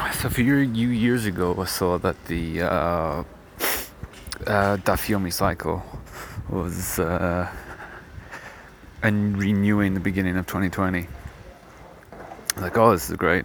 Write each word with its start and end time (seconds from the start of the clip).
So 0.00 0.28
a 0.28 0.30
few 0.30 0.56
years 0.56 1.26
ago, 1.26 1.54
I 1.60 1.66
saw 1.66 1.98
that 1.98 2.24
the 2.24 2.62
uh, 2.62 2.66
uh, 2.66 3.24
Daf 4.78 5.08
Yomi 5.08 5.32
cycle 5.32 5.82
was 6.48 6.98
uh, 6.98 7.46
and 9.02 9.36
renewing 9.38 9.92
the 9.94 10.00
beginning 10.00 10.36
of 10.38 10.46
2020. 10.46 11.00
I 11.00 11.06
was 12.54 12.62
Like, 12.62 12.78
oh, 12.78 12.92
this 12.92 13.04
is 13.04 13.10
a 13.10 13.16
great 13.16 13.44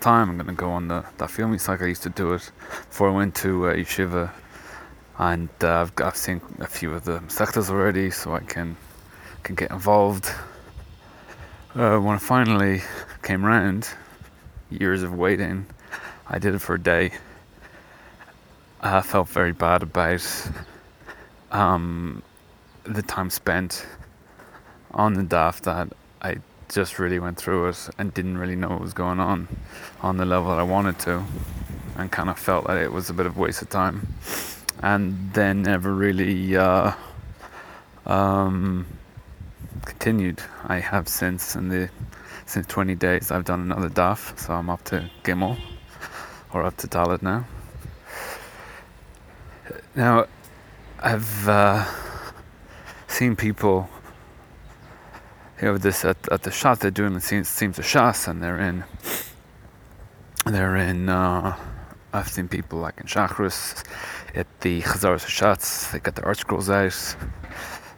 time. 0.00 0.30
I'm 0.30 0.36
going 0.36 0.46
to 0.46 0.52
go 0.52 0.70
on 0.70 0.88
the 0.88 1.02
Dafyomi 1.18 1.60
cycle. 1.60 1.86
I 1.86 1.88
used 1.88 2.04
to 2.04 2.10
do 2.10 2.34
it 2.34 2.50
before 2.88 3.10
I 3.10 3.12
went 3.12 3.34
to 3.36 3.66
uh, 3.66 3.74
Yeshiva, 3.74 4.30
and 5.18 5.48
uh, 5.62 5.82
I've, 5.82 5.92
I've 5.98 6.16
seen 6.16 6.40
a 6.60 6.66
few 6.66 6.94
of 6.94 7.04
the 7.04 7.20
sectors 7.28 7.68
already, 7.68 8.10
so 8.10 8.34
I 8.34 8.40
can 8.40 8.76
can 9.42 9.56
get 9.56 9.70
involved. 9.70 10.30
Uh, 11.74 11.98
when 11.98 12.14
I 12.14 12.18
finally 12.18 12.82
came 13.22 13.44
round, 13.44 13.88
years 14.70 15.02
of 15.02 15.14
waiting, 15.14 15.66
I 16.32 16.38
did 16.38 16.54
it 16.54 16.60
for 16.60 16.76
a 16.76 16.80
day. 16.80 17.10
I 18.80 19.02
felt 19.02 19.28
very 19.30 19.50
bad 19.50 19.82
about 19.82 20.24
um, 21.50 22.22
the 22.84 23.02
time 23.02 23.30
spent 23.30 23.84
on 24.92 25.14
the 25.14 25.22
DAF 25.22 25.60
that 25.62 25.88
I 26.22 26.36
just 26.68 27.00
really 27.00 27.18
went 27.18 27.36
through 27.36 27.70
it 27.70 27.90
and 27.98 28.14
didn't 28.14 28.38
really 28.38 28.54
know 28.54 28.68
what 28.68 28.80
was 28.80 28.94
going 28.94 29.18
on 29.18 29.48
on 30.02 30.18
the 30.18 30.24
level 30.24 30.50
that 30.50 30.60
I 30.60 30.62
wanted 30.62 31.00
to 31.00 31.24
and 31.96 32.12
kind 32.12 32.30
of 32.30 32.38
felt 32.38 32.68
that 32.68 32.76
it 32.76 32.92
was 32.92 33.10
a 33.10 33.12
bit 33.12 33.26
of 33.26 33.36
a 33.36 33.40
waste 33.40 33.62
of 33.62 33.70
time 33.70 34.06
and 34.84 35.32
then 35.32 35.62
never 35.62 35.92
really 35.92 36.56
uh, 36.56 36.92
um, 38.06 38.86
continued. 39.84 40.40
I 40.68 40.78
have 40.78 41.08
since 41.08 41.56
in 41.56 41.70
the 41.70 41.90
since 42.46 42.68
20 42.68 42.94
days 42.94 43.32
I've 43.32 43.44
done 43.44 43.62
another 43.62 43.90
DAF 43.90 44.38
so 44.38 44.54
I'm 44.54 44.70
up 44.70 44.84
to 44.84 45.10
Gimel 45.24 45.58
or 46.52 46.64
up 46.64 46.76
to 46.78 46.88
Daled 46.88 47.22
now. 47.22 47.44
Now 49.94 50.26
I've 51.00 51.48
uh, 51.48 51.84
seen 53.08 53.36
people 53.36 53.88
you 55.60 55.68
know 55.68 55.78
this 55.78 56.04
at, 56.04 56.16
at 56.30 56.42
the 56.42 56.50
shot 56.50 56.80
they're 56.80 56.90
doing 56.90 57.14
it 57.14 57.22
seems, 57.22 57.48
seems 57.48 57.78
a 57.78 57.82
shas 57.82 58.28
and 58.28 58.42
they're 58.42 58.58
in 58.58 58.84
they're 60.46 60.76
in 60.76 61.08
uh, 61.08 61.56
I've 62.12 62.28
seen 62.28 62.48
people 62.48 62.78
like 62.78 62.98
in 62.98 63.06
Shachris 63.06 63.84
at 64.34 64.46
the 64.60 64.80
Chazaras 64.82 65.26
Shots 65.26 65.90
they 65.92 65.98
got 65.98 66.14
the 66.14 66.22
ArtScrolls 66.22 66.70
out 66.72 67.16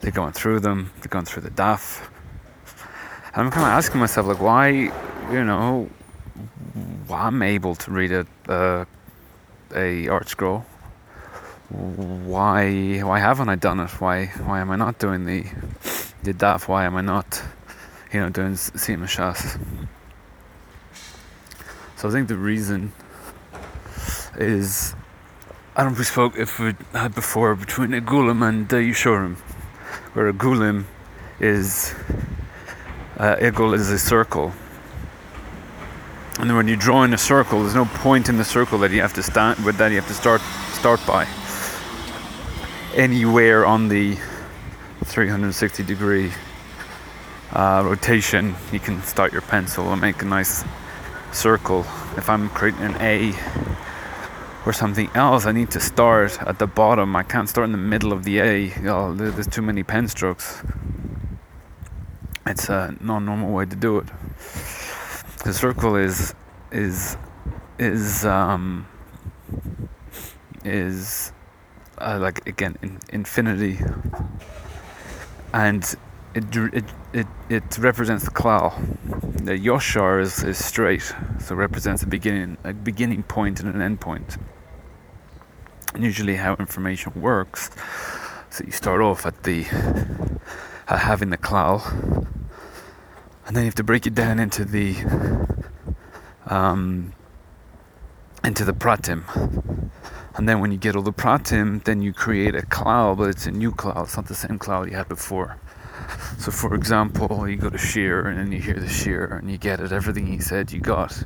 they're 0.01 0.11
going 0.11 0.33
through 0.33 0.61
them 0.61 0.93
they're 1.01 1.09
going 1.09 1.25
through 1.25 1.43
the 1.43 1.51
daf 1.51 2.09
and 3.35 3.47
I'm 3.47 3.51
kind 3.51 3.67
of 3.67 3.73
asking 3.73 4.01
myself 4.01 4.27
like 4.27 4.41
why 4.41 4.69
you 4.69 5.45
know 5.45 5.89
why 7.13 7.21
I'm 7.27 7.43
able 7.43 7.75
to 7.75 7.91
read 7.91 8.13
a 8.13 8.27
uh, 8.49 8.85
a 9.71 10.07
ArtScroll 10.07 10.65
why 11.71 12.99
why 12.99 13.19
haven't 13.19 13.49
I 13.49 13.55
done 13.55 13.81
it 13.81 13.93
why 14.01 14.27
why 14.49 14.61
am 14.61 14.71
I 14.71 14.77
not 14.77 14.99
doing 14.99 15.25
the 15.25 15.45
did 16.23 16.39
that, 16.39 16.69
why 16.69 16.85
am 16.85 16.95
I 16.95 17.01
not, 17.01 17.43
you 18.13 18.21
know, 18.21 18.31
doing 18.31 18.53
Sima? 18.53 19.09
So 21.97 22.09
I 22.09 22.13
think 22.13 22.29
the 22.29 22.37
reason 22.37 22.93
is, 24.37 24.95
I 25.75 25.83
don't 25.83 25.93
know 25.93 25.95
if 25.95 25.99
we 25.99 26.05
spoke, 26.05 26.37
if 26.37 26.61
we 26.61 26.75
had 26.93 27.15
before, 27.15 27.57
between 27.57 27.93
a 27.95 28.01
Gulam 28.01 28.47
and 28.49 28.69
the 28.69 28.77
Yishurim, 28.77 29.37
where 30.15 30.29
a 30.29 30.33
Gulim 30.33 30.85
is, 31.41 31.95
uh, 33.19 33.37
Igul 33.37 33.75
is 33.75 33.91
a 33.91 33.99
circle. 33.99 34.53
And 36.43 36.51
then 36.51 36.57
when 36.57 36.67
you 36.67 36.75
draw 36.75 37.05
in 37.05 37.15
a 37.15 37.19
circle, 37.19 37.61
there's 37.61 37.77
no 37.77 37.85
point 37.85 38.29
in 38.29 38.37
the 38.37 38.45
circle 38.45 38.77
that 38.79 38.91
you 38.91 39.01
have 39.01 39.13
to 39.13 39.23
stand, 39.23 39.59
that 39.59 39.91
you 39.93 39.97
have 39.97 40.09
to 40.09 40.13
start 40.13 40.41
start 40.73 40.99
by. 41.07 41.25
Anywhere 42.97 43.65
on 43.65 43.87
the 43.87 44.19
360 45.05 45.85
degree 45.85 46.33
uh, 47.53 47.85
rotation, 47.87 48.57
you 48.73 48.81
can 48.81 49.01
start 49.05 49.33
your 49.33 49.43
pencil 49.43 49.93
and 49.93 50.01
make 50.01 50.21
a 50.23 50.25
nice 50.25 50.65
circle. 51.31 51.87
If 52.17 52.29
I'm 52.29 52.49
creating 52.49 52.83
an 52.83 52.97
A 53.01 53.33
or 54.67 54.73
something 54.73 55.11
else, 55.15 55.47
I 55.47 55.53
need 55.53 55.71
to 55.71 55.81
start 55.81 56.43
at 56.43 56.59
the 56.59 56.67
bottom. 56.67 57.15
I 57.15 57.23
can't 57.23 57.49
start 57.49 57.67
in 57.67 57.73
the 57.73 57.79
middle 57.79 58.13
of 58.13 58.25
the 58.25 58.41
A. 58.41 58.81
Know, 58.81 59.15
there's 59.15 59.47
too 59.47 59.63
many 59.63 59.85
pen 59.85 60.09
strokes. 60.09 60.65
It's 62.45 62.69
a 62.69 62.97
non-normal 63.01 63.53
way 63.53 63.67
to 63.67 63.77
do 63.77 63.99
it. 63.99 64.09
The 65.45 65.53
circle 65.53 65.97
is 65.97 66.35
is 66.71 67.17
is 67.79 68.25
um, 68.25 68.87
is 70.65 71.33
uh, 71.99 72.19
like 72.21 72.47
again 72.47 72.79
in, 72.83 72.99
infinity 73.11 73.79
and 75.53 75.97
it, 76.35 76.45
it, 76.57 76.85
it, 77.13 77.27
it 77.51 77.79
represents 77.79 78.25
the 78.25 78.31
klal. 78.31 78.73
The 79.45 79.59
yoshar 79.59 80.21
is, 80.21 80.43
is 80.43 80.65
straight, 80.65 81.15
so 81.41 81.55
represents 81.55 82.03
a 82.03 82.07
beginning, 82.07 82.57
a 82.65 82.73
beginning 82.73 83.23
point 83.25 83.61
and 83.61 83.75
an 83.75 83.83
end 83.83 84.01
point. 84.01 84.39
And 85.95 86.03
usually, 86.03 86.37
how 86.37 86.55
information 86.55 87.13
works, 87.21 87.71
so 88.49 88.65
you 88.65 88.73
start 88.73 89.03
off 89.03 89.27
at 89.27 89.43
the 89.43 89.67
uh, 90.89 90.97
having 90.97 91.31
the 91.31 91.37
klal, 91.37 92.27
and 93.47 93.57
then 93.57 93.65
you 93.65 93.67
have 93.67 93.75
to 93.77 93.85
break 93.85 94.07
it 94.07 94.15
down 94.15 94.39
into 94.39 94.65
the 94.65 94.97
um, 96.47 97.13
into 98.45 98.65
the 98.65 98.73
pratim. 98.73 99.91
And 100.35 100.49
then 100.49 100.61
when 100.61 100.73
you 100.73 100.79
get 100.79 100.97
all 100.97 101.03
the 101.03 101.13
pratim, 101.13 101.85
then 101.85 102.03
you 102.03 102.13
create 102.13 102.55
a 102.55 102.63
klal, 102.63 103.17
but 103.17 103.29
it's 103.29 103.47
a 103.47 103.51
new 103.51 103.71
klal. 103.71 104.05
It's 104.05 104.17
not 104.17 104.27
the 104.27 104.35
same 104.35 104.59
klal 104.59 104.89
you 104.89 104.97
had 104.97 105.09
before. 105.09 105.59
So, 106.39 106.51
for 106.51 106.75
example, 106.75 107.49
you 107.49 107.57
go 107.57 107.71
to 107.71 107.77
Shiur 107.77 108.27
and 108.27 108.39
then 108.39 108.51
you 108.51 108.59
hear 108.59 108.75
the 108.75 108.87
Shiur 108.87 109.39
and 109.39 109.51
you 109.51 109.59
get 109.59 109.81
it, 109.81 109.93
everything 109.93 110.27
he 110.27 110.39
said 110.39 110.73
you 110.73 110.81
got. 110.81 111.23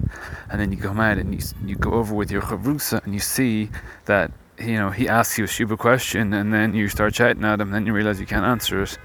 And 0.50 0.60
then 0.60 0.72
you 0.72 0.78
come 0.78 1.00
out 1.00 1.18
and 1.18 1.34
you, 1.34 1.40
you 1.64 1.76
go 1.76 1.92
over 1.92 2.14
with 2.14 2.30
your 2.30 2.42
Chavrusa 2.42 3.02
and 3.04 3.14
you 3.14 3.20
see 3.20 3.70
that, 4.06 4.32
you 4.58 4.74
know, 4.74 4.90
he 4.90 5.08
asks 5.08 5.38
you 5.38 5.44
a 5.44 5.48
stupid 5.48 5.78
question 5.78 6.34
and 6.34 6.52
then 6.52 6.74
you 6.74 6.88
start 6.88 7.14
chatting 7.14 7.44
at 7.44 7.60
him 7.60 7.68
and 7.68 7.74
then 7.74 7.86
you 7.86 7.92
realize 7.92 8.20
you 8.20 8.26
can't 8.26 8.44
answer 8.44 8.82
it 8.82 8.98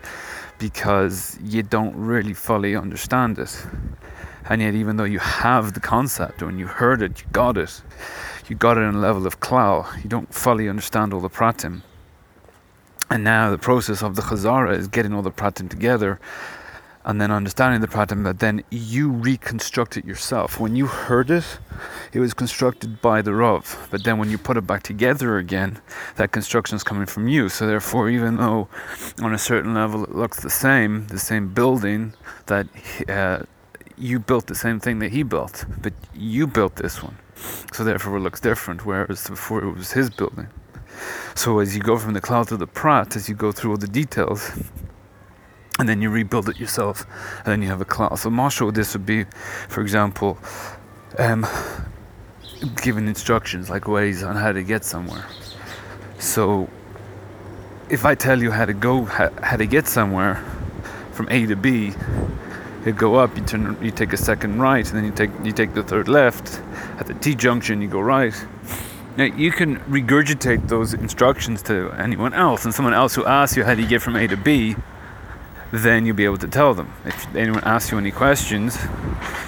because 0.61 1.39
you 1.43 1.63
don't 1.63 1.95
really 1.95 2.35
fully 2.35 2.75
understand 2.75 3.39
it. 3.39 3.65
And 4.47 4.61
yet, 4.61 4.75
even 4.75 4.97
though 4.97 5.03
you 5.15 5.17
have 5.17 5.73
the 5.73 5.79
concept, 5.79 6.43
when 6.43 6.59
you 6.59 6.67
heard 6.67 7.01
it, 7.01 7.19
you 7.21 7.25
got 7.31 7.57
it, 7.57 7.81
you 8.47 8.55
got 8.55 8.77
it 8.77 8.83
on 8.83 8.95
a 8.95 8.99
level 8.99 9.25
of 9.25 9.39
klal, 9.39 9.87
you 10.03 10.09
don't 10.09 10.31
fully 10.33 10.69
understand 10.69 11.13
all 11.13 11.19
the 11.19 11.29
pratim. 11.29 11.81
And 13.09 13.23
now 13.23 13.49
the 13.49 13.57
process 13.57 14.03
of 14.03 14.15
the 14.15 14.21
chazara 14.21 14.77
is 14.77 14.87
getting 14.87 15.13
all 15.13 15.23
the 15.23 15.31
pratim 15.31 15.67
together 15.67 16.19
and 17.03 17.19
then 17.19 17.31
understanding 17.31 17.81
the 17.81 17.87
pratim, 17.87 18.23
but 18.23 18.39
then 18.39 18.63
you 18.69 19.09
reconstruct 19.09 19.97
it 19.97 20.05
yourself. 20.05 20.59
When 20.59 20.75
you 20.75 20.87
heard 20.87 21.31
it, 21.31 21.59
it 22.13 22.19
was 22.19 22.33
constructed 22.33 23.01
by 23.01 23.21
the 23.21 23.33
Rav, 23.33 23.87
but 23.91 24.03
then 24.03 24.17
when 24.17 24.29
you 24.29 24.37
put 24.37 24.57
it 24.57 24.67
back 24.67 24.83
together 24.83 25.37
again, 25.37 25.79
that 26.17 26.31
construction 26.31 26.75
is 26.75 26.83
coming 26.83 27.05
from 27.05 27.27
you. 27.27 27.49
So 27.49 27.65
therefore, 27.65 28.09
even 28.09 28.37
though 28.37 28.67
on 29.21 29.33
a 29.33 29.39
certain 29.39 29.73
level 29.73 30.03
it 30.03 30.15
looks 30.15 30.41
the 30.41 30.49
same, 30.49 31.07
the 31.07 31.19
same 31.19 31.53
building 31.53 32.13
that 32.45 32.67
uh, 33.09 33.43
you 33.97 34.19
built 34.19 34.47
the 34.47 34.55
same 34.55 34.79
thing 34.79 34.99
that 34.99 35.11
he 35.11 35.23
built, 35.23 35.65
but 35.81 35.93
you 36.13 36.47
built 36.47 36.75
this 36.75 37.01
one. 37.01 37.17
So 37.73 37.83
therefore, 37.83 38.17
it 38.17 38.21
looks 38.21 38.39
different, 38.39 38.85
whereas 38.85 39.27
before 39.27 39.63
it 39.63 39.75
was 39.75 39.93
his 39.93 40.09
building. 40.09 40.47
So 41.35 41.59
as 41.59 41.75
you 41.75 41.81
go 41.81 41.97
from 41.97 42.13
the 42.13 42.21
klal 42.21 42.47
to 42.47 42.57
the 42.57 42.67
prat, 42.67 43.15
as 43.15 43.27
you 43.29 43.35
go 43.35 43.51
through 43.51 43.71
all 43.71 43.77
the 43.77 43.87
details, 43.87 44.51
and 45.81 45.89
then 45.89 45.99
you 45.99 46.11
rebuild 46.11 46.47
it 46.47 46.59
yourself, 46.59 47.07
and 47.37 47.47
then 47.47 47.59
you 47.63 47.67
have 47.67 47.81
a 47.81 47.85
class. 47.85 48.21
So 48.21 48.29
mashal, 48.29 48.71
this 48.71 48.93
would 48.93 49.03
be, 49.03 49.25
for 49.67 49.81
example, 49.81 50.37
um, 51.17 51.43
giving 52.83 53.07
instructions 53.07 53.67
like 53.67 53.87
ways 53.87 54.21
on 54.21 54.35
how 54.35 54.51
to 54.51 54.61
get 54.61 54.85
somewhere. 54.85 55.25
So 56.19 56.69
if 57.89 58.05
I 58.05 58.13
tell 58.13 58.43
you 58.43 58.51
how 58.51 58.65
to 58.65 58.73
go, 58.73 59.05
how, 59.05 59.31
how 59.41 59.57
to 59.57 59.65
get 59.65 59.87
somewhere 59.87 60.35
from 61.13 61.27
A 61.31 61.47
to 61.47 61.55
B, 61.55 61.93
you 62.85 62.91
go 62.91 63.15
up, 63.15 63.35
you 63.35 63.43
turn, 63.43 63.75
you 63.81 63.89
take 63.89 64.13
a 64.13 64.17
second 64.17 64.59
right, 64.59 64.85
and 64.87 64.95
then 64.95 65.05
you 65.05 65.11
take 65.11 65.31
you 65.43 65.51
take 65.51 65.73
the 65.73 65.81
third 65.81 66.07
left. 66.07 66.61
At 66.99 67.07
the 67.07 67.15
T 67.15 67.33
junction, 67.33 67.81
you 67.81 67.87
go 67.87 68.01
right. 68.01 68.35
Now 69.17 69.23
you 69.23 69.51
can 69.51 69.77
regurgitate 69.89 70.67
those 70.67 70.93
instructions 70.93 71.63
to 71.63 71.91
anyone 71.97 72.35
else, 72.35 72.65
and 72.65 72.73
someone 72.73 72.93
else 72.93 73.15
who 73.15 73.25
asks 73.25 73.57
you 73.57 73.63
how 73.63 73.73
do 73.73 73.81
you 73.81 73.87
get 73.87 74.03
from 74.03 74.15
A 74.15 74.27
to 74.27 74.37
B, 74.37 74.75
then 75.71 76.05
you'll 76.05 76.15
be 76.15 76.25
able 76.25 76.37
to 76.37 76.47
tell 76.47 76.73
them. 76.73 76.93
If 77.05 77.35
anyone 77.35 77.63
asks 77.63 77.91
you 77.91 77.97
any 77.97 78.11
questions, 78.11 78.77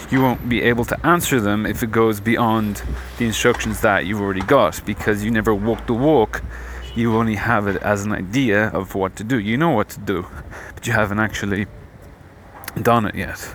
you 0.09 0.21
won't 0.21 0.47
be 0.47 0.61
able 0.61 0.85
to 0.85 1.05
answer 1.05 1.41
them 1.41 1.65
if 1.65 1.83
it 1.83 1.91
goes 1.91 2.19
beyond 2.19 2.81
the 3.17 3.25
instructions 3.25 3.81
that 3.81 4.05
you've 4.05 4.21
already 4.21 4.41
got, 4.41 4.81
because 4.85 5.23
you 5.23 5.31
never 5.31 5.53
walk 5.53 5.85
the 5.85 5.93
walk. 5.93 6.41
You 6.95 7.15
only 7.17 7.35
have 7.35 7.67
it 7.67 7.81
as 7.81 8.05
an 8.05 8.11
idea 8.11 8.67
of 8.67 8.95
what 8.95 9.15
to 9.17 9.23
do. 9.23 9.39
You 9.39 9.57
know 9.57 9.71
what 9.71 9.89
to 9.89 9.99
do, 9.99 10.27
but 10.75 10.85
you 10.87 10.93
haven't 10.93 11.19
actually 11.19 11.65
done 12.81 13.05
it 13.05 13.15
yet. 13.15 13.51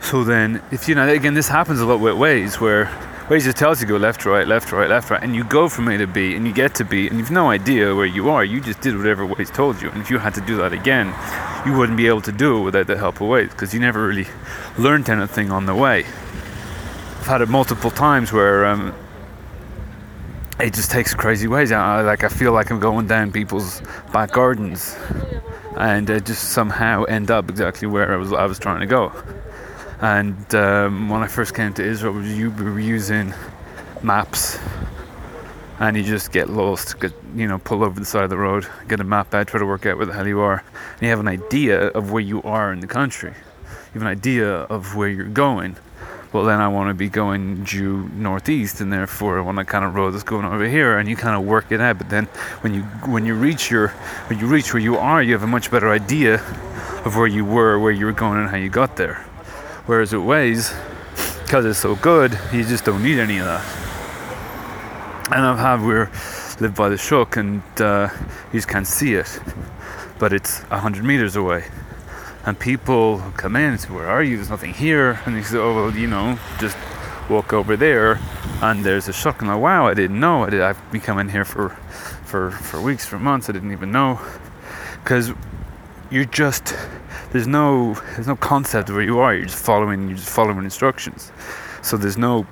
So 0.00 0.24
then, 0.24 0.62
if 0.72 0.88
you 0.88 0.94
know, 0.94 1.08
again, 1.08 1.34
this 1.34 1.48
happens 1.48 1.80
a 1.80 1.86
lot 1.86 2.00
with 2.00 2.16
ways 2.16 2.58
where 2.58 2.90
Waze 3.32 3.44
just 3.44 3.56
tells 3.56 3.80
you 3.80 3.88
go 3.88 3.96
left, 3.96 4.26
right, 4.26 4.46
left, 4.46 4.72
right, 4.72 4.90
left, 4.90 5.08
right, 5.08 5.22
and 5.22 5.34
you 5.34 5.42
go 5.42 5.66
from 5.66 5.88
A 5.88 5.96
to 5.96 6.06
B, 6.06 6.34
and 6.36 6.46
you 6.46 6.52
get 6.52 6.74
to 6.74 6.84
B, 6.84 7.08
and 7.08 7.18
you've 7.18 7.30
no 7.30 7.48
idea 7.48 7.94
where 7.94 8.04
you 8.04 8.28
are. 8.28 8.44
You 8.44 8.60
just 8.60 8.82
did 8.82 8.94
whatever 8.94 9.26
Waze 9.26 9.50
told 9.50 9.80
you, 9.80 9.88
and 9.88 10.02
if 10.02 10.10
you 10.10 10.18
had 10.18 10.34
to 10.34 10.42
do 10.42 10.58
that 10.58 10.74
again, 10.74 11.14
you 11.64 11.72
wouldn't 11.72 11.96
be 11.96 12.08
able 12.08 12.20
to 12.20 12.30
do 12.30 12.58
it 12.58 12.60
without 12.60 12.88
the 12.88 12.98
help 12.98 13.22
of 13.22 13.28
Waze, 13.28 13.48
because 13.48 13.72
you 13.72 13.80
never 13.80 14.06
really 14.06 14.26
learned 14.76 15.08
anything 15.08 15.50
on 15.50 15.64
the 15.64 15.74
way. 15.74 16.04
I've 17.20 17.26
had 17.26 17.40
it 17.40 17.48
multiple 17.48 17.90
times 17.90 18.34
where 18.34 18.66
um, 18.66 18.94
it 20.60 20.74
just 20.74 20.90
takes 20.90 21.14
crazy 21.14 21.48
ways. 21.48 21.72
I, 21.72 22.02
like 22.02 22.24
I 22.24 22.28
feel 22.28 22.52
like 22.52 22.70
I'm 22.70 22.80
going 22.80 23.06
down 23.06 23.32
people's 23.32 23.80
back 24.12 24.32
gardens, 24.32 24.94
and 25.78 26.10
uh, 26.10 26.20
just 26.20 26.50
somehow 26.50 27.04
end 27.04 27.30
up 27.30 27.48
exactly 27.48 27.88
where 27.88 28.12
I 28.12 28.16
was 28.16 28.30
I 28.34 28.44
was 28.44 28.58
trying 28.58 28.80
to 28.80 28.86
go. 28.86 29.10
And 30.02 30.52
um, 30.56 31.08
when 31.08 31.22
I 31.22 31.28
first 31.28 31.54
came 31.54 31.72
to 31.74 31.84
Israel, 31.84 32.14
we 32.14 32.48
were 32.48 32.80
using 32.80 33.32
maps, 34.02 34.58
and 35.78 35.96
you 35.96 36.02
just 36.02 36.32
get 36.32 36.50
lost, 36.50 36.98
get 36.98 37.12
you 37.36 37.46
know, 37.46 37.58
pull 37.58 37.84
over 37.84 38.00
the 38.00 38.04
side 38.04 38.24
of 38.24 38.30
the 38.30 38.36
road, 38.36 38.66
get 38.88 38.98
a 38.98 39.04
map 39.04 39.32
out, 39.32 39.46
try 39.46 39.60
to 39.60 39.64
work 39.64 39.86
out 39.86 39.98
where 39.98 40.06
the 40.06 40.12
hell 40.12 40.26
you 40.26 40.40
are, 40.40 40.64
and 40.94 41.02
you 41.02 41.08
have 41.08 41.20
an 41.20 41.28
idea 41.28 41.86
of 41.90 42.10
where 42.10 42.20
you 42.20 42.42
are 42.42 42.72
in 42.72 42.80
the 42.80 42.88
country. 42.88 43.30
You 43.30 44.00
have 44.00 44.02
an 44.02 44.08
idea 44.08 44.48
of 44.48 44.96
where 44.96 45.08
you're 45.08 45.26
going. 45.26 45.76
Well, 46.32 46.44
then 46.44 46.60
I 46.60 46.66
want 46.66 46.90
to 46.90 46.94
be 46.94 47.08
going 47.08 47.62
due 47.62 48.08
northeast, 48.16 48.80
and 48.80 48.92
therefore 48.92 49.38
I 49.38 49.42
want 49.42 49.58
to 49.58 49.64
kind 49.64 49.84
of 49.84 49.94
road 49.94 50.12
that's 50.12 50.24
going 50.24 50.44
over 50.44 50.66
here, 50.66 50.98
and 50.98 51.08
you 51.08 51.14
kind 51.14 51.36
of 51.36 51.44
work 51.44 51.70
it 51.70 51.80
out. 51.80 51.98
But 51.98 52.10
then 52.10 52.24
when 52.62 52.74
you 52.74 52.82
when 53.06 53.24
you 53.24 53.36
reach 53.36 53.70
your 53.70 53.88
when 54.26 54.40
you 54.40 54.46
reach 54.46 54.74
where 54.74 54.82
you 54.82 54.96
are, 54.96 55.22
you 55.22 55.32
have 55.32 55.44
a 55.44 55.46
much 55.46 55.70
better 55.70 55.90
idea 55.90 56.42
of 57.04 57.14
where 57.16 57.28
you 57.28 57.44
were, 57.44 57.78
where 57.78 57.92
you 57.92 58.06
were 58.06 58.12
going, 58.12 58.40
and 58.40 58.48
how 58.48 58.56
you 58.56 58.68
got 58.68 58.96
there. 58.96 59.24
Whereas 59.86 60.12
with 60.12 60.22
Waze, 60.22 60.72
because 61.42 61.64
it's 61.64 61.80
so 61.80 61.96
good, 61.96 62.38
you 62.52 62.64
just 62.64 62.84
don't 62.84 63.02
need 63.02 63.18
any 63.18 63.38
of 63.38 63.46
that. 63.46 63.64
And 65.32 65.44
I've 65.44 65.58
had 65.58 65.80
we 65.80 65.94
live 66.60 66.74
by 66.76 66.88
the 66.88 66.96
Shuk 66.96 67.36
and 67.36 67.62
uh, 67.80 68.08
you 68.52 68.58
just 68.58 68.68
can't 68.68 68.86
see 68.86 69.14
it, 69.14 69.40
but 70.20 70.32
it's 70.32 70.60
hundred 70.62 71.04
meters 71.04 71.34
away. 71.34 71.64
And 72.44 72.58
people 72.58 73.20
come 73.36 73.56
in 73.56 73.72
and 73.72 73.80
say, 73.80 73.88
"Where 73.88 74.08
are 74.08 74.22
you? 74.22 74.36
There's 74.36 74.50
nothing 74.50 74.72
here." 74.72 75.20
And 75.26 75.34
they 75.34 75.42
say, 75.42 75.58
"Oh 75.58 75.74
well, 75.74 75.96
you 75.96 76.06
know, 76.06 76.38
just 76.60 76.76
walk 77.28 77.52
over 77.52 77.76
there." 77.76 78.20
And 78.60 78.84
there's 78.84 79.08
a 79.08 79.12
Shuk. 79.12 79.42
And 79.42 79.50
I'm 79.50 79.56
like, 79.56 79.62
"Wow, 79.62 79.86
I 79.88 79.94
didn't 79.94 80.20
know. 80.20 80.44
I 80.44 80.50
did. 80.50 80.60
I've 80.60 80.92
been 80.92 81.00
coming 81.00 81.28
here 81.28 81.44
for, 81.44 81.70
for, 82.24 82.50
for 82.50 82.80
weeks, 82.80 83.04
for 83.04 83.18
months. 83.18 83.48
I 83.48 83.52
didn't 83.52 83.72
even 83.72 83.90
know." 83.90 84.20
Because 85.02 85.32
you're 86.12 86.26
just 86.26 86.76
there's 87.30 87.46
no 87.46 87.94
there's 88.14 88.26
no 88.26 88.36
concept 88.36 88.90
of 88.90 88.96
where 88.96 89.04
you 89.04 89.18
are. 89.18 89.34
You're 89.34 89.46
just 89.46 89.64
following 89.64 90.08
you're 90.08 90.18
just 90.18 90.28
following 90.28 90.64
instructions. 90.64 91.32
So 91.82 91.96
there's 91.96 92.18
no 92.18 92.46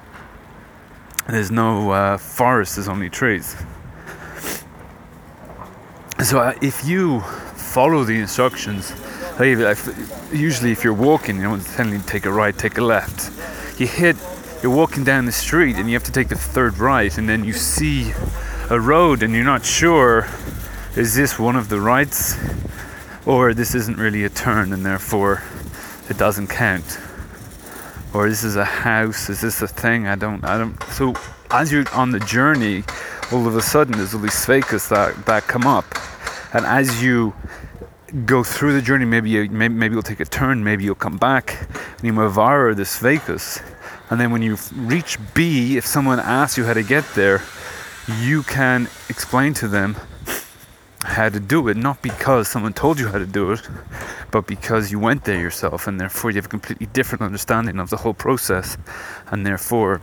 there's 1.29 1.51
no 1.51 1.91
uh, 1.91 2.19
forest. 2.19 2.77
There's 2.77 2.89
only 2.89 3.11
trees. 3.11 3.57
So 6.25 6.41
uh, 6.41 6.55
if 6.61 6.85
you 6.85 7.21
follow 7.21 8.05
the 8.05 8.19
instructions, 8.19 8.93
like, 9.39 9.79
usually 10.33 10.73
if 10.73 10.83
you're 10.83 10.93
walking, 10.93 11.37
you 11.37 11.43
know, 11.43 11.59
telling 11.59 11.93
you 11.93 11.99
to 11.99 12.07
take 12.07 12.27
a 12.27 12.33
right, 12.33 12.57
take 12.57 12.79
a 12.79 12.83
left. 12.83 13.31
You 13.81 13.87
hit, 13.87 14.17
you're 14.63 14.75
walking 14.75 15.05
down 15.05 15.25
the 15.25 15.33
street 15.33 15.77
and 15.77 15.89
you 15.89 15.95
have 15.95 16.05
to 16.05 16.13
take 16.13 16.29
the 16.29 16.35
third 16.35 16.79
right, 16.79 17.17
and 17.17 17.29
then 17.29 17.45
you 17.45 17.53
see 17.53 18.13
a 18.69 18.79
road 18.79 19.23
and 19.23 19.33
you're 19.35 19.45
not 19.45 19.65
sure 19.65 20.29
is 20.97 21.15
this 21.15 21.39
one 21.39 21.57
of 21.57 21.69
the 21.69 21.81
rights 21.81 22.37
or 23.27 23.55
this 23.55 23.75
isn't 23.75 23.99
really 23.99 24.25
a 24.25 24.29
turn 24.29 24.73
and 24.73 24.85
therefore 24.85 25.43
it 26.09 26.19
doesn't 26.19 26.49
count. 26.49 26.99
Or 28.13 28.29
this 28.29 28.43
is 28.43 28.57
a 28.57 28.65
house 28.65 29.29
is 29.29 29.41
this 29.41 29.63
a 29.63 29.69
thing? 29.69 30.07
I 30.07 30.17
don't 30.17 30.45
i 30.45 30.59
don't 30.59 30.83
so 30.85 31.15
as 31.51 31.73
you're 31.73 31.89
on 31.93 32.11
the 32.11 32.21
journey 32.21 32.85
all 33.33 33.47
of 33.47 33.55
a 33.57 33.63
sudden 33.63 33.97
there's 33.97 34.15
all 34.15 34.21
these 34.21 34.33
svekas 34.33 34.89
that, 34.89 35.27
that 35.27 35.45
come 35.45 35.67
up. 35.67 35.85
And 36.53 36.67
as 36.67 37.03
you 37.03 37.35
go 38.27 38.43
through 38.43 38.73
the 38.73 38.83
journey 38.83 39.05
maybe 39.05 39.31
you, 39.31 39.49
maybe, 39.51 39.75
maybe 39.75 39.95
you'll 39.95 40.03
take 40.03 40.21
a 40.21 40.25
turn 40.25 40.65
maybe 40.65 40.83
you'll 40.83 40.97
come 40.97 41.17
back 41.17 41.69
and 41.71 42.05
you 42.05 42.13
mavara 42.13 42.75
this 42.75 43.01
svekas 43.01 43.63
and 44.11 44.21
then 44.21 44.33
when 44.33 44.43
you 44.43 44.57
reach 44.75 45.17
b 45.33 45.77
if 45.77 45.87
someone 45.87 46.19
asks 46.19 46.59
you 46.59 46.65
how 46.65 46.75
to 46.75 46.83
get 46.83 47.05
there 47.15 47.41
you 48.19 48.43
can 48.43 48.89
explain 49.09 49.55
to 49.55 49.69
them 49.69 49.97
how 51.03 51.29
to 51.29 51.41
do 51.41 51.69
it, 51.69 51.77
not 51.77 52.03
because 52.03 52.49
someone 52.49 52.73
told 52.73 52.99
you 52.99 53.09
how 53.09 53.19
to 53.19 53.27
do 53.27 53.53
it, 53.53 53.63
but 54.31 54.47
because 54.47 54.93
you 54.93 54.99
went 54.99 55.25
there 55.25 55.41
yourself, 55.41 55.87
and 55.87 55.99
therefore 55.99 56.31
you 56.31 56.37
have 56.37 56.47
a 56.47 56.49
completely 56.49 56.87
different 56.87 57.23
understanding 57.23 57.79
of 57.79 57.91
the 57.91 57.97
whole 57.97 58.15
process, 58.15 58.77
and 59.29 59.47
therefore, 59.47 60.01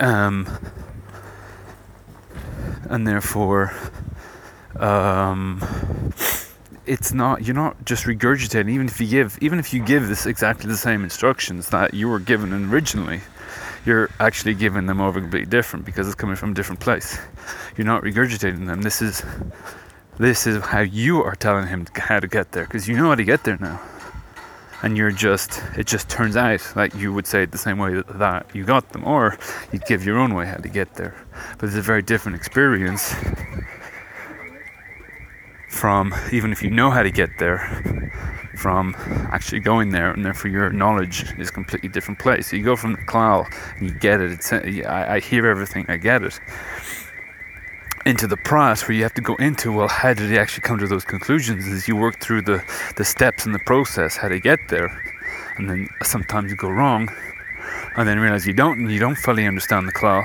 um, 0.00 0.48
and 2.88 3.06
therefore, 3.06 3.74
um, 4.76 5.62
it's 6.86 7.12
not 7.12 7.44
you're 7.44 7.54
not 7.54 7.84
just 7.84 8.04
regurgitating. 8.04 8.70
Even 8.70 8.86
if 8.86 9.00
you 9.00 9.06
give, 9.06 9.38
even 9.40 9.58
if 9.58 9.72
you 9.74 9.84
give 9.84 10.08
this 10.08 10.26
exactly 10.26 10.68
the 10.68 10.76
same 10.76 11.04
instructions 11.04 11.68
that 11.70 11.94
you 11.94 12.08
were 12.08 12.18
given 12.18 12.52
originally, 12.72 13.20
you're 13.86 14.10
actually 14.20 14.54
giving 14.54 14.86
them 14.86 15.00
over 15.00 15.20
completely 15.20 15.50
different 15.50 15.84
because 15.84 16.06
it's 16.06 16.14
coming 16.14 16.36
from 16.36 16.52
a 16.52 16.54
different 16.54 16.80
place. 16.80 17.18
You're 17.76 17.86
not 17.86 18.02
regurgitating 18.02 18.66
them. 18.66 18.82
This 18.82 19.02
is 19.02 19.22
this 20.18 20.46
is 20.46 20.62
how 20.62 20.80
you 20.80 21.22
are 21.22 21.34
telling 21.34 21.66
him 21.66 21.86
how 21.96 22.20
to 22.20 22.28
get 22.28 22.52
there 22.52 22.64
because 22.64 22.88
you 22.88 22.96
know 22.96 23.08
how 23.08 23.14
to 23.16 23.24
get 23.24 23.44
there 23.44 23.58
now. 23.60 23.80
And 24.82 24.96
you're 24.96 25.10
just 25.10 25.62
it 25.76 25.86
just 25.86 26.08
turns 26.08 26.36
out 26.36 26.60
like 26.76 26.94
you 26.94 27.12
would 27.12 27.26
say 27.26 27.42
it 27.42 27.52
the 27.52 27.58
same 27.58 27.78
way 27.78 27.94
that, 27.94 28.18
that 28.18 28.46
you 28.54 28.64
got 28.64 28.90
them, 28.92 29.04
or 29.04 29.38
you'd 29.72 29.86
give 29.86 30.04
your 30.04 30.18
own 30.18 30.34
way 30.34 30.46
how 30.46 30.56
to 30.56 30.68
get 30.68 30.94
there. 30.94 31.14
But 31.58 31.68
it's 31.68 31.76
a 31.76 31.82
very 31.82 32.02
different 32.02 32.36
experience 32.36 33.14
from 35.74 36.14
even 36.32 36.52
if 36.52 36.62
you 36.62 36.70
know 36.70 36.90
how 36.90 37.02
to 37.02 37.10
get 37.10 37.30
there 37.38 38.10
from 38.56 38.94
actually 39.32 39.60
going 39.60 39.90
there, 39.90 40.10
and 40.12 40.24
therefore 40.24 40.50
your 40.50 40.70
knowledge 40.70 41.24
is 41.38 41.48
a 41.48 41.52
completely 41.52 41.88
different 41.88 42.18
place. 42.20 42.48
So 42.48 42.56
you 42.56 42.64
go 42.64 42.76
from 42.76 42.92
the 42.92 43.02
klal, 43.02 43.46
and 43.76 43.88
you 43.88 43.94
get 43.94 44.20
it. 44.20 44.30
It's, 44.30 44.52
I, 44.52 45.16
I 45.16 45.20
hear 45.20 45.46
everything, 45.46 45.84
I 45.88 45.96
get 45.96 46.22
it. 46.22 46.40
Into 48.06 48.26
the 48.26 48.36
process 48.36 48.86
where 48.86 48.96
you 48.96 49.02
have 49.02 49.14
to 49.14 49.22
go 49.22 49.34
into, 49.36 49.72
well, 49.72 49.88
how 49.88 50.14
did 50.14 50.30
he 50.30 50.38
actually 50.38 50.62
come 50.62 50.78
to 50.78 50.86
those 50.86 51.04
conclusions? 51.04 51.66
As 51.66 51.88
you 51.88 51.96
work 51.96 52.20
through 52.20 52.42
the, 52.42 52.62
the 52.96 53.04
steps 53.04 53.44
in 53.44 53.52
the 53.52 53.58
process, 53.60 54.16
how 54.16 54.28
to 54.28 54.38
get 54.38 54.60
there, 54.68 54.88
and 55.56 55.68
then 55.68 55.88
sometimes 56.02 56.50
you 56.50 56.56
go 56.56 56.68
wrong, 56.68 57.08
and 57.96 58.06
then 58.06 58.18
realize 58.20 58.46
you 58.46 58.52
don't, 58.52 58.88
you 58.88 59.00
don't 59.00 59.16
fully 59.16 59.46
understand 59.46 59.88
the 59.88 59.92
klal. 59.92 60.22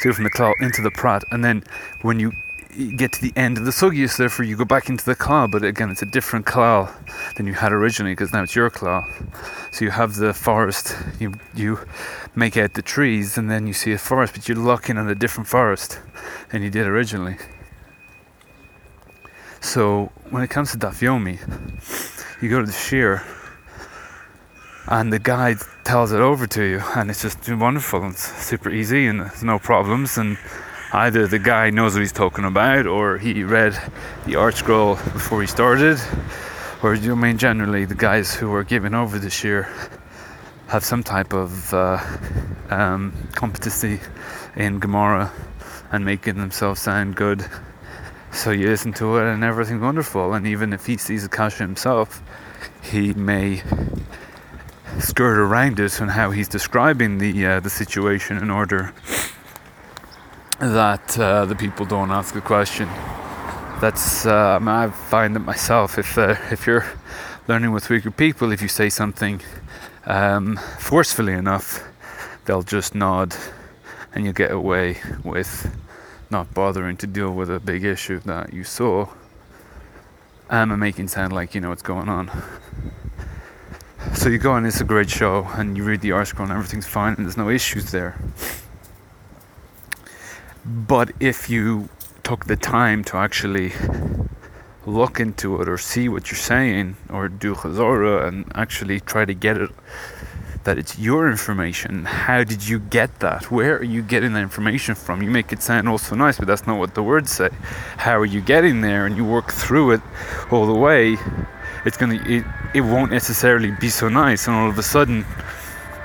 So 0.00 0.12
from 0.12 0.24
the 0.24 0.30
klal 0.30 0.52
into 0.60 0.82
the 0.82 0.90
prat, 0.90 1.22
and 1.30 1.44
then 1.44 1.62
when 2.00 2.18
you 2.18 2.32
you 2.74 2.96
get 2.96 3.12
to 3.12 3.20
the 3.20 3.32
end 3.36 3.58
of 3.58 3.64
the 3.64 3.70
sugyas, 3.70 4.16
therefore 4.16 4.44
you 4.44 4.56
go 4.56 4.64
back 4.64 4.88
into 4.88 5.04
the 5.04 5.14
klal, 5.14 5.50
but 5.50 5.62
again 5.62 5.90
it's 5.90 6.02
a 6.02 6.06
different 6.06 6.46
klal 6.46 6.90
than 7.34 7.46
you 7.46 7.54
had 7.54 7.72
originally 7.72 8.12
because 8.12 8.32
now 8.32 8.42
it's 8.42 8.56
your 8.56 8.70
klal. 8.70 9.04
So 9.70 9.84
you 9.84 9.90
have 9.90 10.16
the 10.16 10.32
forest, 10.32 10.96
you 11.20 11.34
you 11.54 11.78
make 12.34 12.56
out 12.56 12.74
the 12.74 12.82
trees, 12.82 13.36
and 13.36 13.50
then 13.50 13.66
you 13.66 13.72
see 13.72 13.92
a 13.92 13.98
forest, 13.98 14.34
but 14.34 14.48
you're 14.48 14.56
looking 14.56 14.96
at 14.96 15.06
a 15.06 15.14
different 15.14 15.48
forest 15.48 16.00
than 16.50 16.62
you 16.62 16.70
did 16.70 16.86
originally. 16.86 17.36
So 19.60 20.10
when 20.30 20.42
it 20.42 20.48
comes 20.48 20.72
to 20.72 20.78
Daf 20.78 21.00
Yomi, 21.00 21.38
you 22.42 22.48
go 22.48 22.60
to 22.60 22.66
the 22.66 22.72
shiur, 22.72 23.22
and 24.88 25.12
the 25.12 25.18
guide 25.18 25.58
tells 25.84 26.12
it 26.12 26.20
over 26.20 26.46
to 26.46 26.64
you, 26.64 26.80
and 26.96 27.10
it's 27.10 27.22
just 27.22 27.48
wonderful 27.48 28.02
and 28.02 28.16
super 28.16 28.70
easy, 28.70 29.06
and 29.06 29.20
there's 29.20 29.42
no 29.42 29.58
problems 29.58 30.16
and 30.16 30.38
either 30.92 31.26
the 31.26 31.38
guy 31.38 31.70
knows 31.70 31.94
what 31.94 32.00
he's 32.00 32.12
talking 32.12 32.44
about 32.44 32.86
or 32.86 33.18
he 33.18 33.44
read 33.44 33.72
the 34.26 34.34
ArtScroll 34.34 35.02
before 35.12 35.40
he 35.40 35.46
started. 35.46 35.98
Or 36.82 36.94
I 36.94 36.98
mean 37.14 37.38
generally 37.38 37.84
the 37.84 37.94
guys 37.94 38.34
who 38.34 38.52
are 38.54 38.64
giving 38.64 38.94
over 38.94 39.18
this 39.18 39.42
year 39.42 39.72
have 40.68 40.84
some 40.84 41.02
type 41.02 41.32
of 41.32 41.72
uh, 41.72 41.98
um, 42.70 43.12
competency 43.34 44.00
in 44.56 44.78
Gemara 44.78 45.32
and 45.90 46.04
making 46.04 46.36
themselves 46.36 46.80
sound 46.80 47.16
good. 47.16 47.44
So 48.32 48.50
you 48.50 48.68
listen 48.68 48.92
to 48.94 49.18
it 49.18 49.32
and 49.32 49.44
everything's 49.44 49.82
wonderful. 49.82 50.34
And 50.34 50.46
even 50.46 50.72
if 50.72 50.86
he 50.86 50.96
sees 50.96 51.24
a 51.24 51.28
kasha 51.28 51.62
himself 51.62 52.22
he 52.82 53.12
may 53.14 53.62
skirt 54.98 55.38
around 55.38 55.80
it 55.80 56.00
and 56.00 56.10
how 56.10 56.30
he's 56.30 56.48
describing 56.48 57.18
the 57.18 57.46
uh, 57.46 57.60
the 57.60 57.70
situation 57.70 58.36
in 58.36 58.50
order 58.50 58.92
that 60.62 61.18
uh, 61.18 61.44
the 61.44 61.56
people 61.56 61.84
don't 61.84 62.12
ask 62.12 62.36
a 62.36 62.40
question. 62.40 62.86
That's 63.80 64.24
uh, 64.24 64.60
I, 64.62 64.90
find 64.90 65.34
it 65.34 65.40
myself. 65.40 65.98
If 65.98 66.16
uh, 66.16 66.36
if 66.52 66.68
you're 66.68 66.86
learning 67.48 67.72
with 67.72 67.90
weaker 67.90 68.12
people, 68.12 68.52
if 68.52 68.62
you 68.62 68.68
say 68.68 68.88
something 68.88 69.42
um, 70.06 70.56
forcefully 70.78 71.32
enough, 71.32 71.82
they'll 72.44 72.62
just 72.62 72.94
nod, 72.94 73.34
and 74.14 74.24
you 74.24 74.32
get 74.32 74.52
away 74.52 74.98
with 75.24 75.76
not 76.30 76.54
bothering 76.54 76.96
to 76.98 77.08
deal 77.08 77.32
with 77.32 77.50
a 77.50 77.58
big 77.58 77.84
issue 77.84 78.20
that 78.20 78.54
you 78.54 78.62
saw, 78.62 79.08
um, 80.48 80.70
and 80.70 80.78
making 80.78 81.08
sound 81.08 81.32
like 81.32 81.56
you 81.56 81.60
know 81.60 81.70
what's 81.70 81.82
going 81.82 82.08
on. 82.08 82.30
So 84.14 84.28
you 84.28 84.38
go 84.38 84.54
and 84.54 84.64
it's 84.64 84.80
a 84.80 84.84
great 84.84 85.10
show, 85.10 85.44
and 85.54 85.76
you 85.76 85.82
read 85.82 86.02
the 86.02 86.10
ArtScroll, 86.10 86.44
and 86.44 86.52
everything's 86.52 86.86
fine, 86.86 87.14
and 87.14 87.26
there's 87.26 87.36
no 87.36 87.48
issues 87.48 87.90
there. 87.90 88.16
But 90.64 91.10
if 91.18 91.50
you 91.50 91.88
took 92.22 92.46
the 92.46 92.56
time 92.56 93.02
to 93.04 93.16
actually 93.16 93.72
look 94.86 95.20
into 95.20 95.60
it 95.60 95.68
or 95.68 95.78
see 95.78 96.08
what 96.08 96.30
you're 96.30 96.38
saying 96.38 96.96
or 97.10 97.28
do 97.28 97.54
chazorah 97.54 98.26
and 98.26 98.50
actually 98.54 99.00
try 99.00 99.24
to 99.24 99.34
get 99.34 99.56
it 99.56 99.70
that 100.64 100.78
it's 100.78 100.98
your 100.98 101.28
information. 101.28 102.04
How 102.04 102.44
did 102.44 102.68
you 102.68 102.78
get 102.78 103.18
that? 103.20 103.50
Where 103.50 103.78
are 103.78 103.84
you 103.84 104.02
getting 104.02 104.32
that 104.34 104.42
information 104.42 104.94
from? 104.94 105.22
You 105.22 105.30
make 105.30 105.52
it 105.52 105.60
sound 105.60 105.88
all 105.88 105.98
so 105.98 106.14
nice, 106.14 106.38
but 106.38 106.46
that's 106.46 106.66
not 106.66 106.78
what 106.78 106.94
the 106.94 107.02
words 107.02 107.32
say. 107.32 107.48
How 107.96 108.16
are 108.18 108.24
you 108.24 108.40
getting 108.40 108.80
there? 108.80 109.06
And 109.06 109.16
you 109.16 109.24
work 109.24 109.50
through 109.50 109.92
it 109.92 110.00
all 110.50 110.66
the 110.66 110.74
way. 110.74 111.16
It's 111.84 111.96
gonna 111.96 112.22
it, 112.26 112.44
it 112.74 112.82
won't 112.82 113.10
necessarily 113.10 113.72
be 113.72 113.88
so 113.88 114.08
nice, 114.08 114.46
and 114.46 114.54
all 114.54 114.68
of 114.68 114.78
a 114.78 114.84
sudden, 114.84 115.24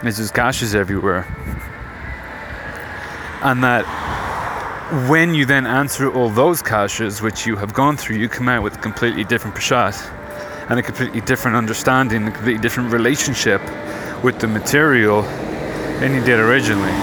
there's 0.01 0.17
just 0.17 0.33
kashas 0.33 0.73
everywhere. 0.73 1.25
And 3.43 3.63
that 3.63 3.85
when 5.09 5.33
you 5.33 5.45
then 5.45 5.67
answer 5.67 6.09
all 6.09 6.29
those 6.29 6.63
kashas 6.63 7.21
which 7.21 7.45
you 7.45 7.57
have 7.57 7.73
gone 7.73 7.97
through, 7.97 8.15
you 8.15 8.29
come 8.29 8.47
out 8.47 8.63
with 8.63 8.75
a 8.75 8.79
completely 8.79 9.25
different 9.25 9.53
pashat 9.53 9.95
and 10.69 10.79
a 10.79 10.81
completely 10.81 11.19
different 11.19 11.57
understanding, 11.57 12.25
a 12.25 12.31
completely 12.31 12.61
different 12.61 12.93
relationship 12.93 13.61
with 14.23 14.39
the 14.39 14.47
material 14.47 15.23
than 15.99 16.13
you 16.13 16.23
did 16.23 16.39
originally. 16.39 16.93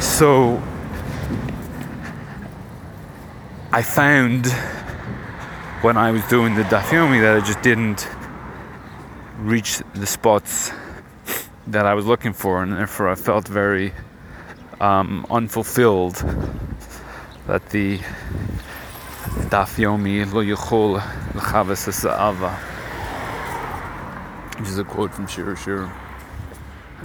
So 0.00 0.62
I 3.70 3.82
found 3.82 4.46
when 5.82 5.98
I 5.98 6.10
was 6.10 6.26
doing 6.28 6.54
the 6.54 6.62
dafyomi 6.62 7.20
that 7.20 7.36
I 7.36 7.46
just 7.46 7.60
didn't 7.60 8.08
reach 9.40 9.82
the 9.94 10.06
spots 10.06 10.72
that 11.66 11.84
I 11.84 11.92
was 11.92 12.06
looking 12.06 12.32
for, 12.32 12.62
and 12.62 12.72
therefore 12.72 13.10
I 13.10 13.14
felt 13.14 13.46
very 13.46 13.92
um, 14.80 15.26
unfulfilled. 15.30 16.16
That 17.46 17.68
the 17.70 17.98
dafyomi 19.48 20.32
lo 20.32 20.42
yichol 20.44 21.02
l'chavas 21.34 22.04
ava 22.04 22.58
which 24.60 24.68
is 24.68 24.78
a 24.78 24.84
quote 24.84 25.14
from 25.14 25.26
Shir 25.26 25.56
Shir, 25.56 25.90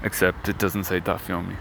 except 0.03 0.49
it 0.49 0.57
doesn't 0.57 0.83
say 0.83 0.99
Daf 0.99 1.27
Yomi. 1.27 1.55